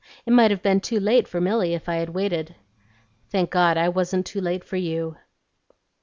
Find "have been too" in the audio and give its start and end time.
0.49-0.99